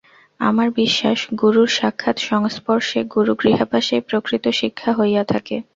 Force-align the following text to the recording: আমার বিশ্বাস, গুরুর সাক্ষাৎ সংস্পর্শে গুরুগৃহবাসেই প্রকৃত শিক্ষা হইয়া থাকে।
আমার 0.39 0.67
বিশ্বাস, 0.75 1.19
গুরুর 1.41 1.69
সাক্ষাৎ 1.77 2.17
সংস্পর্শে 2.29 2.99
গুরুগৃহবাসেই 3.13 4.01
প্রকৃত 4.09 4.45
শিক্ষা 4.59 4.91
হইয়া 4.93 5.23
থাকে। 5.25 5.55